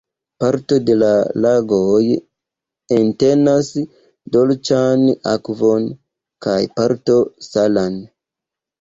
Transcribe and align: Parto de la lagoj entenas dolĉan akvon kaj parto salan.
Parto 0.43 0.77
de 0.85 0.95
la 1.01 1.09
lagoj 1.45 1.99
entenas 2.97 3.71
dolĉan 4.39 5.07
akvon 5.37 5.89
kaj 6.49 6.61
parto 6.81 7.23
salan. 7.55 8.05